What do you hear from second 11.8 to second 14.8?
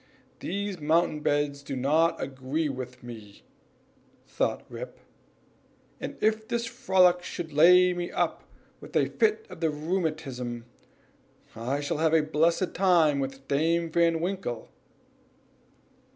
shall have a blessed time with Dame Van Winkle."